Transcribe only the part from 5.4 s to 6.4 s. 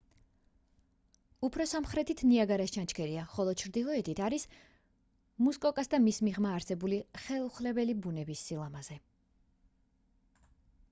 მუსკოკას და მის